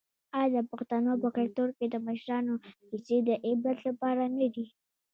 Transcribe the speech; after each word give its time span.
آیا 0.43 0.61
د 0.65 0.67
پښتنو 0.71 1.11
په 1.21 1.29
کلتور 1.37 1.69
کې 1.77 1.85
د 1.89 1.95
مشرانو 2.07 2.53
کیسې 2.89 3.17
د 3.27 3.29
عبرت 3.47 3.79
لپاره 3.89 4.23
نه 4.39 4.47
دي؟ 4.53 4.65